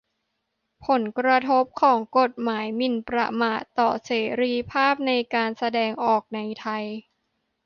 [0.85, 6.83] ผลกระทบของกฎหมายหมิ่นประมาทต่อเสรีภาพในการแสดงออกในไทย